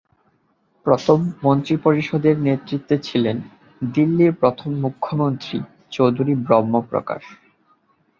[0.85, 3.37] প্রথম মন্ত্রিপরিষদের নেতৃত্বে ছিলেন
[3.81, 5.57] দিল্লির প্রথম মুখ্যমন্ত্রী
[5.91, 7.23] চৌধুরী ব্রহ্ম প্রকাশ।